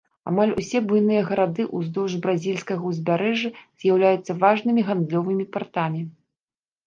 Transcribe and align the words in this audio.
Амаль 0.29 0.51
усе 0.59 0.79
буйныя 0.91 1.25
гарады 1.27 1.65
ўздоўж 1.79 2.13
бразільскага 2.23 2.83
ўзбярэжжа 2.93 3.49
з'яўляюцца 3.79 4.31
важнымі 4.45 4.81
гандлёвымі 4.87 5.45
партамі. 5.57 6.01